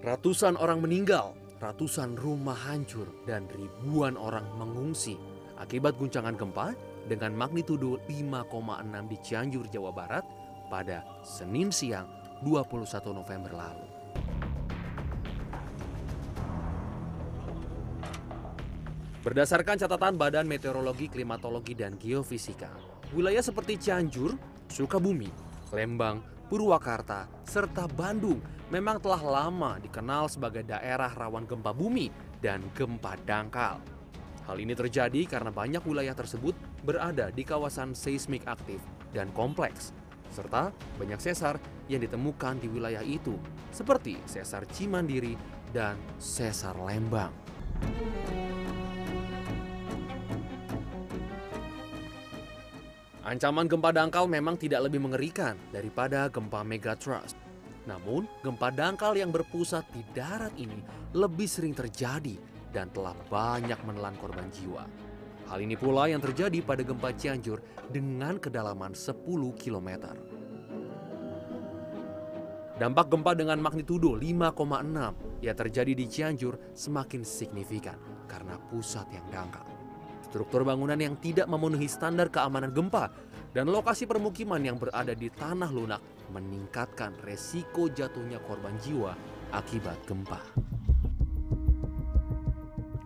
Ratusan 0.05 0.53
orang 0.61 0.85
meninggal, 0.85 1.33
ratusan 1.57 2.13
rumah 2.13 2.53
hancur, 2.53 3.09
dan 3.25 3.49
ribuan 3.49 4.13
orang 4.13 4.45
mengungsi 4.53 5.17
akibat 5.57 5.97
guncangan 5.97 6.37
gempa 6.37 6.77
dengan 7.09 7.33
magnitudo 7.33 7.97
5,6 8.05 8.85
di 9.09 9.17
Cianjur, 9.25 9.65
Jawa 9.73 9.89
Barat 9.89 10.21
pada 10.69 11.01
Senin 11.25 11.73
siang 11.73 12.05
21 12.45 12.85
November 13.17 13.49
lalu. 13.49 13.87
Berdasarkan 19.25 19.81
catatan 19.81 20.21
Badan 20.21 20.45
Meteorologi, 20.45 21.09
Klimatologi, 21.09 21.73
dan 21.73 21.97
Geofisika, 21.97 22.69
wilayah 23.09 23.41
seperti 23.41 23.81
Cianjur, 23.81 24.37
Sukabumi, 24.69 25.33
Lembang, 25.73 26.34
Purwakarta, 26.45 27.25
serta 27.41 27.89
Bandung 27.89 28.37
memang 28.69 29.01
telah 29.01 29.17
lama 29.17 29.81
dikenal 29.81 30.29
sebagai 30.29 30.61
daerah 30.61 31.09
rawan 31.09 31.49
gempa 31.49 31.73
bumi 31.73 32.13
dan 32.37 32.61
gempa 32.77 33.17
dangkal. 33.25 33.81
Hal 34.45 34.57
ini 34.61 34.77
terjadi 34.77 35.25
karena 35.25 35.49
banyak 35.49 35.81
wilayah 35.81 36.13
tersebut 36.13 36.53
berada 36.85 37.33
di 37.33 37.41
kawasan 37.41 37.97
seismik 37.97 38.45
aktif 38.45 38.77
dan 39.09 39.33
kompleks, 39.33 39.89
serta 40.29 40.69
banyak 41.01 41.17
sesar 41.17 41.57
yang 41.89 42.05
ditemukan 42.05 42.61
di 42.61 42.69
wilayah 42.69 43.01
itu, 43.01 43.41
seperti 43.73 44.21
sesar 44.29 44.69
Cimandiri 44.69 45.33
dan 45.73 45.97
sesar 46.21 46.77
Lembang. 46.77 47.33
Ancaman 53.25 53.65
gempa 53.65 53.89
dangkal 53.89 54.29
memang 54.29 54.53
tidak 54.53 54.85
lebih 54.85 55.01
mengerikan 55.01 55.57
daripada 55.73 56.29
gempa 56.29 56.61
megatrust. 56.61 57.33
Namun, 57.89 58.29
gempa 58.45 58.69
dangkal 58.69 59.17
yang 59.17 59.33
berpusat 59.33 59.81
di 59.89 60.05
darat 60.13 60.53
ini 60.61 60.77
lebih 61.17 61.49
sering 61.49 61.73
terjadi 61.73 62.37
dan 62.69 62.93
telah 62.93 63.17
banyak 63.25 63.81
menelan 63.81 64.13
korban 64.21 64.45
jiwa. 64.53 64.85
Hal 65.49 65.57
ini 65.57 65.73
pula 65.73 66.05
yang 66.05 66.21
terjadi 66.21 66.61
pada 66.61 66.85
gempa 66.85 67.17
Cianjur 67.17 67.65
dengan 67.89 68.37
kedalaman 68.37 68.93
10 68.93 69.17
km. 69.57 69.89
Dampak 72.77 73.09
gempa 73.09 73.33
dengan 73.33 73.57
magnitudo 73.57 74.13
5,6 74.21 75.41
yang 75.41 75.57
terjadi 75.57 75.93
di 75.97 76.05
Cianjur 76.05 76.77
semakin 76.77 77.25
signifikan 77.25 77.97
karena 78.29 78.61
pusat 78.69 79.09
yang 79.09 79.25
dangkal. 79.33 79.74
Struktur 80.35 80.67
bangunan 80.67 80.99
yang 80.99 81.15
tidak 81.23 81.47
memenuhi 81.47 81.87
standar 81.87 82.27
keamanan 82.27 82.75
gempa 82.75 83.07
dan 83.55 83.71
lokasi 83.71 84.03
permukiman 84.03 84.59
yang 84.59 84.75
berada 84.75 85.15
di 85.15 85.31
tanah 85.31 85.71
lunak 85.71 86.03
meningkatkan 86.35 87.15
resiko 87.23 87.87
jatuhnya 87.87 88.43
korban 88.43 88.75
jiwa 88.83 89.15
akibat 89.55 89.95
gempa. 90.03 90.43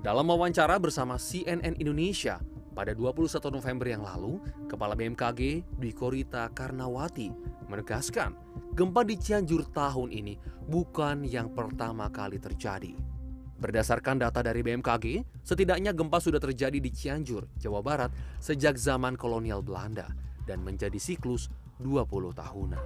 Dalam 0.02 0.26
wawancara 0.26 0.82
bersama 0.82 1.22
CNN 1.22 1.78
Indonesia 1.78 2.42
pada 2.74 2.98
21 2.98 3.30
November 3.54 3.86
yang 3.86 4.02
lalu, 4.02 4.42
Kepala 4.66 4.98
BMKG 4.98 5.70
Dwi 5.78 5.94
Korita 5.94 6.50
Karnawati 6.50 7.30
menegaskan 7.70 8.34
gempa 8.74 9.06
di 9.06 9.22
Cianjur 9.22 9.70
tahun 9.70 10.10
ini 10.10 10.34
bukan 10.66 11.30
yang 11.30 11.54
pertama 11.54 12.10
kali 12.10 12.42
terjadi. 12.42 13.19
Berdasarkan 13.60 14.24
data 14.24 14.40
dari 14.40 14.64
BMKG, 14.64 15.28
setidaknya 15.44 15.92
gempa 15.92 16.24
sudah 16.24 16.40
terjadi 16.40 16.80
di 16.80 16.88
Cianjur, 16.96 17.44
Jawa 17.60 17.84
Barat 17.84 18.08
sejak 18.40 18.80
zaman 18.80 19.20
kolonial 19.20 19.60
Belanda 19.60 20.08
dan 20.48 20.64
menjadi 20.64 20.96
siklus 20.96 21.52
20 21.84 22.40
tahunan. 22.40 22.80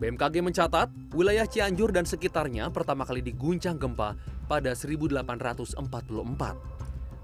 BMKG 0.00 0.40
mencatat, 0.40 0.88
wilayah 1.12 1.44
Cianjur 1.44 1.92
dan 1.92 2.08
sekitarnya 2.08 2.72
pertama 2.72 3.04
kali 3.04 3.20
diguncang 3.20 3.76
gempa 3.76 4.16
pada 4.48 4.72
1844. 4.72 5.76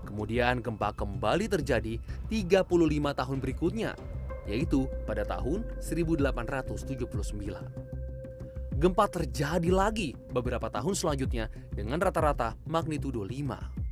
Kemudian 0.05 0.61
gempa 0.61 0.93
kembali 0.93 1.49
terjadi 1.49 1.97
35 2.29 2.69
tahun 3.17 3.39
berikutnya, 3.41 3.97
yaitu 4.45 4.85
pada 5.09 5.25
tahun 5.25 5.65
1879 5.81 7.96
gempa 8.77 9.09
terjadi 9.09 9.73
lagi 9.73 10.13
beberapa 10.29 10.69
tahun 10.69 10.93
selanjutnya 10.93 11.49
dengan 11.73 11.97
rata-rata 11.97 12.61
magnitudo 12.69 13.25
5. 13.25 13.89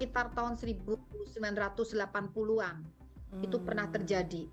sekitar 0.00 0.32
tahun 0.32 0.56
1980-an 0.56 2.76
itu 3.44 3.56
pernah 3.60 3.84
terjadi. 3.92 4.48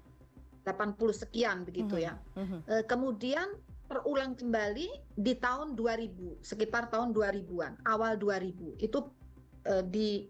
80 0.68 1.00
sekian 1.16 1.64
begitu 1.64 1.96
ya. 1.96 2.20
Eh, 2.68 2.84
kemudian 2.84 3.56
terulang 3.88 4.36
kembali 4.36 5.16
di 5.16 5.34
tahun 5.40 5.80
2000 5.80 6.44
sekitar 6.44 6.92
tahun 6.92 7.16
2000-an 7.16 7.88
awal 7.88 8.20
2000 8.20 8.76
itu 8.76 9.00
eh, 9.64 9.84
di 9.88 10.28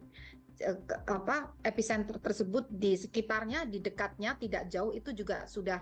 ke- 0.62 1.02
apa 1.10 1.58
epicenter 1.66 2.22
tersebut 2.22 2.70
di 2.70 2.94
sekitarnya 2.94 3.66
di 3.66 3.82
dekatnya 3.82 4.38
tidak 4.38 4.70
jauh 4.70 4.94
itu 4.94 5.18
juga 5.18 5.50
sudah 5.50 5.82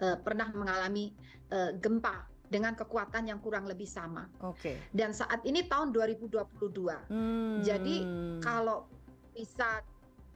eh, 0.00 0.16
pernah 0.20 0.48
mengalami 0.52 1.12
eh, 1.46 1.72
gempa 1.78 2.26
dengan 2.46 2.78
kekuatan 2.78 3.26
yang 3.26 3.42
kurang 3.42 3.66
lebih 3.66 3.86
sama. 3.86 4.26
Oke. 4.42 4.78
Dan 4.94 5.10
saat 5.10 5.42
ini 5.42 5.66
tahun 5.66 5.90
2022. 5.90 7.10
Hmm. 7.10 7.58
Jadi 7.62 8.06
kalau 8.38 8.86
bisa 9.34 9.82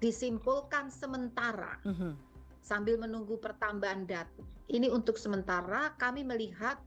disimpulkan 0.01 0.91
sementara 0.91 1.79
Mhm. 1.87 2.17
sambil 2.61 2.99
menunggu 2.99 3.39
pertambahan 3.39 4.09
data. 4.09 4.43
Ini 4.71 4.91
untuk 4.91 5.19
sementara 5.19 5.95
kami 5.99 6.23
melihat 6.27 6.79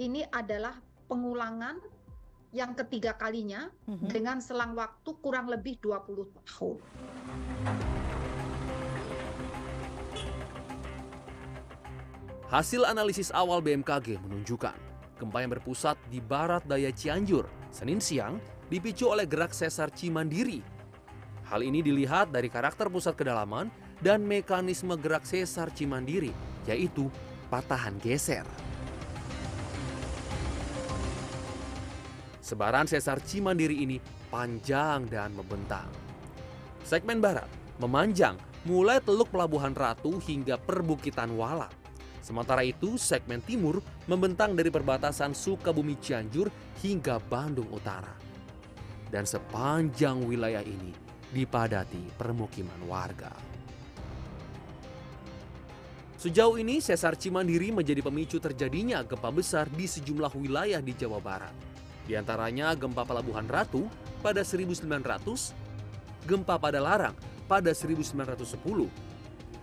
ini 0.00 0.24
adalah 0.32 0.78
pengulangan 1.08 1.80
yang 2.52 2.76
ketiga 2.76 3.16
kalinya 3.16 3.68
Mhm. 3.88 4.08
dengan 4.08 4.38
selang 4.40 4.76
waktu 4.76 5.10
kurang 5.20 5.48
lebih 5.48 5.80
20 5.80 6.28
tahun. 6.44 7.91
Hasil 12.52 12.84
analisis 12.84 13.32
awal 13.32 13.64
BMKG 13.64 14.20
menunjukkan 14.28 14.76
gempa 15.16 15.40
yang 15.40 15.56
berpusat 15.56 15.96
di 16.12 16.20
barat 16.20 16.60
daya 16.68 16.92
Cianjur, 16.92 17.48
Senin 17.72 17.96
siang, 17.96 18.36
dipicu 18.68 19.08
oleh 19.08 19.24
gerak 19.24 19.56
sesar 19.56 19.88
Cimandiri. 19.88 20.60
Hal 21.48 21.64
ini 21.64 21.80
dilihat 21.80 22.28
dari 22.28 22.52
karakter 22.52 22.92
pusat 22.92 23.16
kedalaman 23.16 23.72
dan 24.04 24.20
mekanisme 24.28 24.92
gerak 25.00 25.24
sesar 25.24 25.72
Cimandiri, 25.72 26.28
yaitu 26.68 27.08
patahan 27.48 27.96
geser. 28.04 28.44
Sebaran 32.44 32.84
sesar 32.84 33.24
Cimandiri 33.24 33.80
ini 33.80 33.96
panjang 34.28 35.08
dan 35.08 35.32
membentang. 35.32 35.88
Segmen 36.84 37.16
barat 37.16 37.48
memanjang 37.80 38.36
mulai 38.68 39.00
Teluk 39.00 39.32
Pelabuhan 39.32 39.72
Ratu 39.72 40.20
hingga 40.20 40.60
perbukitan 40.60 41.32
Walat. 41.32 41.81
Sementara 42.22 42.62
itu, 42.62 42.94
segmen 42.94 43.42
timur 43.42 43.82
membentang 44.06 44.54
dari 44.54 44.70
perbatasan 44.70 45.34
Sukabumi 45.34 45.98
Cianjur 45.98 46.46
hingga 46.78 47.18
Bandung 47.18 47.66
Utara. 47.74 48.14
Dan 49.10 49.26
sepanjang 49.26 50.22
wilayah 50.22 50.62
ini 50.62 50.94
dipadati 51.34 52.14
permukiman 52.14 52.86
warga. 52.86 53.34
Sejauh 56.22 56.54
ini, 56.54 56.78
Sesar 56.78 57.18
Cimandiri 57.18 57.74
menjadi 57.74 57.98
pemicu 57.98 58.38
terjadinya 58.38 59.02
gempa 59.02 59.34
besar 59.34 59.66
di 59.66 59.90
sejumlah 59.90 60.30
wilayah 60.38 60.78
di 60.78 60.94
Jawa 60.94 61.18
Barat. 61.18 61.50
Di 62.06 62.14
antaranya 62.14 62.70
gempa 62.78 63.02
Pelabuhan 63.02 63.50
Ratu 63.50 63.90
pada 64.22 64.46
1900, 64.46 64.86
gempa 66.22 66.54
pada 66.62 66.78
Larang 66.78 67.18
pada 67.50 67.74
1910, 67.74 68.86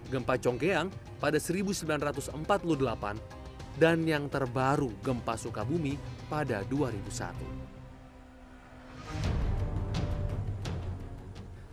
gempa 0.09 0.35
Congkeang 0.41 0.89
pada 1.21 1.37
1948, 1.37 2.33
dan 3.79 4.03
yang 4.03 4.27
terbaru 4.27 4.91
gempa 4.99 5.37
Sukabumi 5.39 5.95
pada 6.27 6.65
2001. 6.67 7.79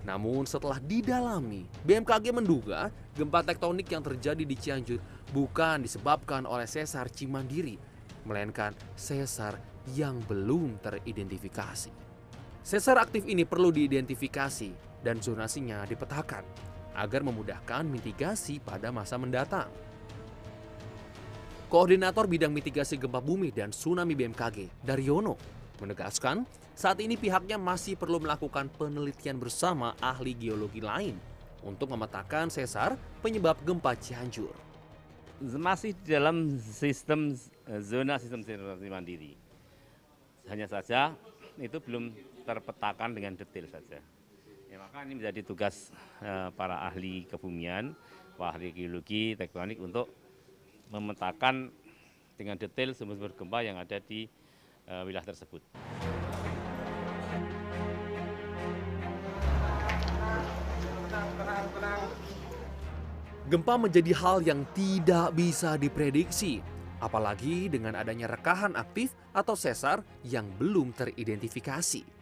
Namun 0.07 0.47
setelah 0.47 0.79
didalami, 0.79 1.67
BMKG 1.83 2.31
menduga 2.31 2.95
gempa 3.19 3.43
tektonik 3.43 3.91
yang 3.91 4.07
terjadi 4.07 4.45
di 4.47 4.55
Cianjur 4.55 5.03
bukan 5.35 5.83
disebabkan 5.83 6.47
oleh 6.47 6.71
sesar 6.71 7.11
Cimandiri, 7.11 7.75
melainkan 8.23 8.71
sesar 8.95 9.59
yang 9.99 10.23
belum 10.31 10.79
teridentifikasi. 10.79 11.91
Sesar 12.63 13.03
aktif 13.03 13.27
ini 13.27 13.43
perlu 13.43 13.75
diidentifikasi 13.75 15.03
dan 15.03 15.19
zonasinya 15.19 15.83
dipetakan 15.87 16.76
agar 16.97 17.21
memudahkan 17.21 17.85
mitigasi 17.85 18.59
pada 18.59 18.89
masa 18.89 19.21
mendatang. 19.21 19.69
Koordinator 21.67 22.25
Bidang 22.31 22.55
Mitigasi 22.55 22.97
Gempa 22.97 23.19
Bumi 23.21 23.51
dan 23.51 23.75
Tsunami 23.75 24.15
BMKG, 24.15 24.87
Daryono, 24.87 25.35
menegaskan 25.83 26.47
saat 26.77 27.01
ini 27.01 27.17
pihaknya 27.17 27.57
masih 27.57 27.97
perlu 27.97 28.21
melakukan 28.21 28.69
penelitian 28.69 29.41
bersama 29.41 29.97
ahli 29.99 30.37
geologi 30.37 30.81
lain 30.81 31.17
untuk 31.65 31.91
memetakan 31.91 32.53
sesar 32.53 32.95
penyebab 33.25 33.59
gempa 33.67 33.97
Cianjur. 33.99 34.55
Masih 35.43 35.93
dalam 36.07 36.57
sistem 36.61 37.35
eh, 37.69 37.81
zona 37.83 38.17
sistem 38.17 38.41
sirkulasi 38.47 38.89
mandiri. 38.89 39.33
Hanya 40.47 40.71
saja 40.71 41.13
itu 41.59 41.81
belum 41.83 42.15
terpetakan 42.47 43.11
dengan 43.17 43.35
detail 43.35 43.67
saja. 43.67 43.99
Ya, 44.67 44.83
maka 44.83 45.07
ini 45.07 45.15
menjadi 45.15 45.47
tugas 45.47 45.95
eh, 46.19 46.51
para 46.59 46.83
ahli 46.83 47.23
kebumian, 47.31 47.95
ahli 48.35 48.75
geologi, 48.75 49.39
tektonik 49.39 49.79
untuk 49.79 50.11
memetakan 50.91 51.71
dengan 52.35 52.59
detail 52.59 52.93
sumber-sumber 52.93 53.33
gempa 53.33 53.65
yang 53.65 53.81
ada 53.81 53.97
di 53.97 54.29
uh, 54.87 55.03
wilayah 55.09 55.25
tersebut. 55.25 55.65
Gempa 63.47 63.75
menjadi 63.79 64.13
hal 64.19 64.43
yang 64.43 64.67
tidak 64.75 65.33
bisa 65.33 65.79
diprediksi, 65.81 66.61
apalagi 66.99 67.71
dengan 67.71 67.95
adanya 67.97 68.27
rekahan 68.27 68.75
aktif 68.75 69.15
atau 69.31 69.55
sesar 69.55 70.03
yang 70.27 70.45
belum 70.59 70.93
teridentifikasi. 70.93 72.16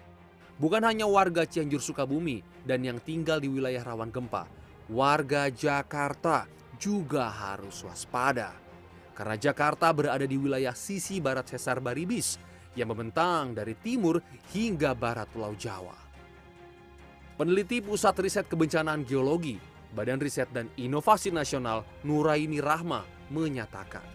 Bukan 0.55 0.87
hanya 0.87 1.11
warga 1.11 1.43
Cianjur 1.43 1.83
Sukabumi 1.83 2.39
dan 2.63 2.87
yang 2.87 3.03
tinggal 3.03 3.43
di 3.43 3.51
wilayah 3.51 3.83
rawan 3.83 4.15
gempa, 4.15 4.47
warga 4.87 5.51
Jakarta 5.51 6.47
juga 6.79 7.27
harus 7.27 7.83
waspada. 7.83 8.55
Karena 9.19 9.35
Jakarta 9.35 9.91
berada 9.91 10.23
di 10.23 10.39
wilayah 10.39 10.75
sisi 10.75 11.19
barat 11.19 11.51
sesar 11.51 11.83
Baribis 11.83 12.39
yang 12.79 12.95
membentang 12.95 13.55
dari 13.55 13.75
timur 13.79 14.23
hingga 14.55 14.95
barat 14.95 15.27
Pulau 15.35 15.59
Jawa. 15.59 15.95
Peneliti 17.35 17.83
Pusat 17.83 18.15
Riset 18.23 18.47
Kebencanaan 18.47 19.03
Geologi, 19.03 19.59
Badan 19.91 20.23
Riset 20.23 20.55
dan 20.55 20.71
Inovasi 20.79 21.35
Nasional 21.35 21.83
Nuraini 22.07 22.63
Rahma 22.63 23.03
menyatakan, 23.31 24.14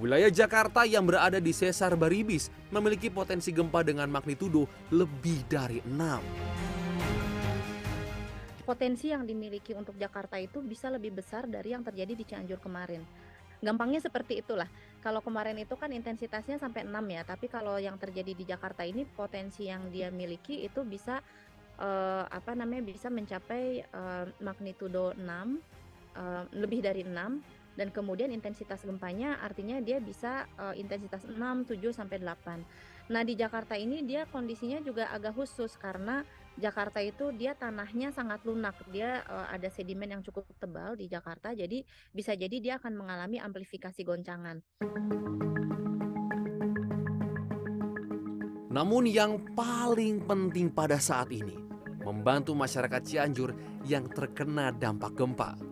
wilayah 0.00 0.32
Jakarta 0.32 0.88
yang 0.88 1.04
berada 1.04 1.36
di 1.36 1.52
sesar 1.52 1.92
Baribis 1.92 2.48
memiliki 2.72 3.12
potensi 3.12 3.52
gempa 3.52 3.84
dengan 3.84 4.08
magnitudo 4.08 4.64
lebih 4.88 5.44
dari 5.44 5.84
6. 5.84 8.64
Potensi 8.64 9.12
yang 9.12 9.28
dimiliki 9.28 9.76
untuk 9.76 10.00
Jakarta 10.00 10.40
itu 10.40 10.64
bisa 10.64 10.88
lebih 10.88 11.20
besar 11.20 11.44
dari 11.44 11.76
yang 11.76 11.84
terjadi 11.84 12.16
di 12.16 12.24
Cianjur 12.24 12.64
kemarin. 12.64 13.04
Gampangnya 13.60 14.00
seperti 14.00 14.40
itulah. 14.40 14.72
Kalau 15.04 15.20
kemarin 15.20 15.60
itu 15.60 15.76
kan 15.76 15.92
intensitasnya 15.92 16.56
sampai 16.56 16.88
6 16.88 16.96
ya, 17.12 17.20
tapi 17.28 17.52
kalau 17.52 17.76
yang 17.76 18.00
terjadi 18.00 18.32
di 18.32 18.48
Jakarta 18.48 18.88
ini 18.88 19.04
potensi 19.04 19.68
yang 19.68 19.92
dia 19.92 20.08
miliki 20.08 20.64
itu 20.64 20.80
bisa 20.80 21.20
uh, 21.76 22.24
apa 22.24 22.56
namanya 22.56 22.88
bisa 22.88 23.12
mencapai 23.12 23.84
uh, 23.92 24.24
magnitudo 24.40 25.12
6 25.12 25.20
uh, 25.20 26.48
lebih 26.56 26.80
dari 26.80 27.04
6 27.04 27.59
dan 27.78 27.94
kemudian 27.94 28.34
intensitas 28.34 28.82
gempanya 28.82 29.38
artinya 29.40 29.78
dia 29.78 30.02
bisa 30.02 30.46
uh, 30.58 30.74
intensitas 30.74 31.26
6, 31.26 31.36
7 31.36 31.76
sampai 31.94 32.18
8. 32.18 33.10
Nah, 33.10 33.26
di 33.26 33.34
Jakarta 33.34 33.74
ini 33.74 34.06
dia 34.06 34.22
kondisinya 34.30 34.78
juga 34.82 35.10
agak 35.10 35.34
khusus 35.34 35.74
karena 35.74 36.22
Jakarta 36.58 37.02
itu 37.02 37.34
dia 37.34 37.58
tanahnya 37.58 38.14
sangat 38.14 38.42
lunak. 38.46 38.78
Dia 38.90 39.26
uh, 39.26 39.50
ada 39.50 39.66
sedimen 39.66 40.14
yang 40.14 40.22
cukup 40.22 40.46
tebal 40.62 40.94
di 40.94 41.10
Jakarta, 41.10 41.50
jadi 41.50 41.82
bisa 42.14 42.38
jadi 42.38 42.56
dia 42.62 42.74
akan 42.78 42.94
mengalami 42.94 43.42
amplifikasi 43.42 43.98
goncangan. 44.06 44.62
Namun 48.70 49.10
yang 49.10 49.42
paling 49.58 50.22
penting 50.30 50.70
pada 50.70 51.02
saat 51.02 51.34
ini, 51.34 51.58
membantu 52.06 52.54
masyarakat 52.54 53.02
Cianjur 53.02 53.50
yang 53.82 54.06
terkena 54.06 54.70
dampak 54.70 55.18
gempa. 55.18 55.69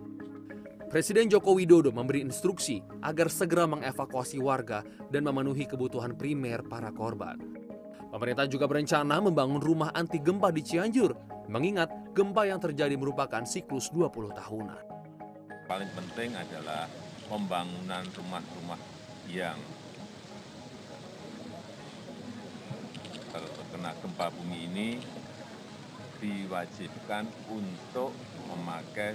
Presiden 0.89 1.29
Joko 1.29 1.53
Widodo 1.53 1.93
memberi 1.93 2.25
instruksi 2.25 2.81
agar 3.05 3.29
segera 3.29 3.69
mengevakuasi 3.69 4.41
warga 4.41 4.81
dan 5.13 5.21
memenuhi 5.21 5.69
kebutuhan 5.69 6.17
primer 6.17 6.65
para 6.65 6.89
korban. 6.89 7.37
Pemerintah 8.09 8.49
juga 8.49 8.65
berencana 8.65 9.21
membangun 9.21 9.61
rumah 9.61 9.93
anti 9.93 10.17
gempa 10.17 10.49
di 10.49 10.65
Cianjur, 10.65 11.13
mengingat 11.45 11.93
gempa 12.17 12.49
yang 12.49 12.57
terjadi 12.57 12.97
merupakan 12.97 13.45
siklus 13.45 13.93
20 13.93 14.33
tahunan. 14.33 14.83
Paling 15.69 15.93
penting 15.93 16.33
adalah 16.33 16.89
pembangunan 17.29 18.09
rumah-rumah 18.09 18.81
yang 19.29 19.61
terkena 23.29 23.93
gempa 24.01 24.33
bumi 24.33 24.57
ini 24.73 24.89
diwajibkan 26.17 27.29
untuk 27.53 28.09
memakai 28.49 29.13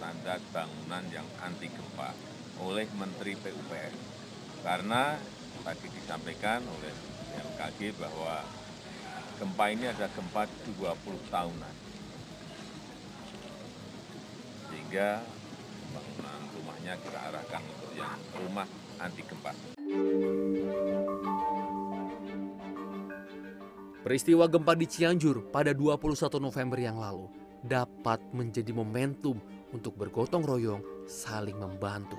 standar-standar 0.00 0.40
bangunan 0.56 1.04
yang 1.12 1.28
anti 1.44 1.68
gempa 1.68 2.16
oleh 2.64 2.88
Menteri 2.96 3.36
PUPR. 3.36 3.92
Karena 4.64 5.20
tadi 5.60 5.86
disampaikan 5.92 6.64
oleh 6.64 6.92
BMKG 7.28 8.00
bahwa 8.00 8.40
gempa 9.36 9.64
ini 9.68 9.92
ada 9.92 10.08
gempa 10.08 10.48
20 10.72 10.80
tahunan. 11.28 11.74
Sehingga 14.72 15.20
bangunan 15.92 16.40
rumahnya 16.56 16.96
kita 17.04 17.18
arahkan 17.20 17.60
untuk 17.60 17.92
yang 17.92 18.16
rumah 18.40 18.68
anti 19.04 19.20
gempa. 19.20 19.52
Peristiwa 24.00 24.48
gempa 24.48 24.72
di 24.72 24.88
Cianjur 24.88 25.52
pada 25.52 25.76
21 25.76 26.40
November 26.40 26.80
yang 26.80 26.96
lalu 26.96 27.28
dapat 27.60 28.24
menjadi 28.32 28.72
momentum 28.72 29.36
untuk 29.74 29.96
bergotong 29.98 30.42
royong 30.42 30.82
saling 31.06 31.58
membantu. 31.58 32.18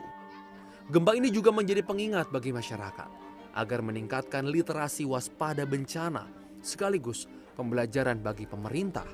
Gempa 0.91 1.15
ini 1.15 1.31
juga 1.31 1.55
menjadi 1.55 1.85
pengingat 1.85 2.31
bagi 2.33 2.51
masyarakat 2.51 3.09
agar 3.55 3.79
meningkatkan 3.83 4.47
literasi 4.47 5.03
waspada 5.07 5.67
bencana 5.67 6.27
sekaligus 6.63 7.27
pembelajaran 7.55 8.19
bagi 8.23 8.47
pemerintah 8.47 9.07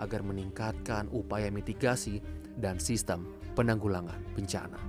agar 0.00 0.24
meningkatkan 0.24 1.06
upaya 1.12 1.52
mitigasi 1.52 2.18
dan 2.58 2.80
sistem 2.80 3.28
penanggulangan 3.54 4.18
bencana. 4.34 4.80